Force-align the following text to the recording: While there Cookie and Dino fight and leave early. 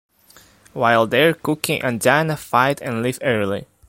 While 0.73 1.05
there 1.05 1.31
Cookie 1.31 1.79
and 1.79 1.99
Dino 2.01 2.35
fight 2.35 2.81
and 2.81 3.03
leave 3.03 3.19
early. 3.21 3.67